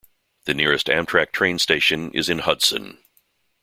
[0.45, 2.97] The nearest Amtrak train station is in Hudson.